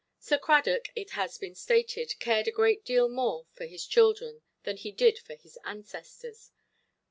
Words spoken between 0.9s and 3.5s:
it has been stated, cared a great deal more